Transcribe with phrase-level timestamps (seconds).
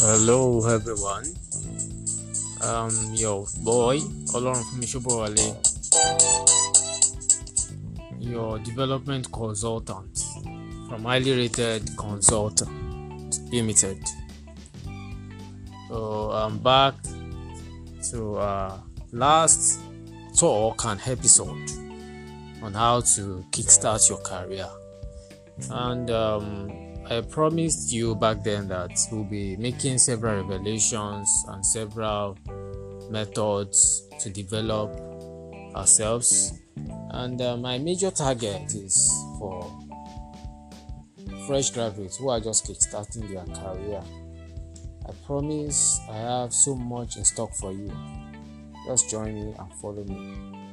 [0.00, 1.24] Hello everyone.
[2.62, 3.98] Um, your boy
[4.30, 5.56] Olorun Fumishobowale,
[8.20, 10.22] your development consultant
[10.88, 13.98] from Highly Rated Consultant Limited.
[15.88, 16.94] So I'm back
[18.12, 18.78] to uh,
[19.10, 19.80] last
[20.38, 21.70] talk and episode
[22.62, 24.68] on how to kickstart your career,
[25.72, 32.36] and um, I promised you back then that we'll be making several revelations and several
[33.10, 34.90] methods to develop
[35.74, 36.52] ourselves.
[37.10, 39.64] And uh, my major target is for
[41.46, 44.02] fresh graduates who are just kickstarting their career.
[45.08, 47.90] I promise I have so much in stock for you.
[48.86, 50.67] Just join me and follow me.